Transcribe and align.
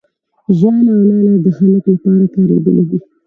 ،ژاله 0.57 0.91
او 0.95 1.01
لاله 1.09 1.33
د 1.43 1.47
هلک 1.57 1.83
لپاره 1.93 2.25
کارېدلي 2.35 2.83
دي. 2.89 2.97